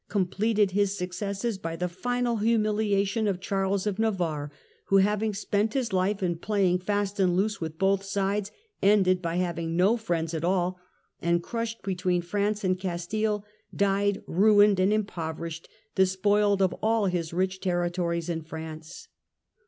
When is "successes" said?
0.97-1.59